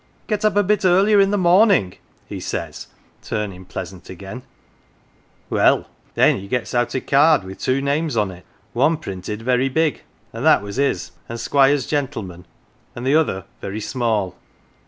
Get 0.25 0.43
up 0.43 0.55
a 0.55 0.63
bit 0.63 0.83
earlier 0.83 1.19
in 1.19 1.29
the 1.29 1.37
morning,' 1.37 1.93
he 2.27 2.39
says, 2.39 2.87
turnin' 3.21 3.65
pleasant 3.65 4.09
again. 4.09 4.41
107 5.49 5.49
POLITICS 5.49 5.51
Well, 5.51 5.89
then 6.15 6.39
he 6.39 6.47
gets 6.47 6.73
out 6.73 6.95
a 6.95 7.01
card 7.01 7.43
with 7.43 7.59
two 7.59 7.83
names 7.83 8.17
on 8.17 8.31
it. 8.31 8.43
One 8.73 8.97
printed 8.97 9.43
very 9.43 9.69
big 9.69 10.01
and 10.33 10.43
that 10.43 10.63
was 10.63 10.77
his 10.77 11.11
and 11.29 11.39
Squired 11.39 11.81
gentleman 11.81 12.45
and 12.95 13.05
the 13.05 13.15
other 13.15 13.45
very 13.61 13.79
small. 13.79 14.35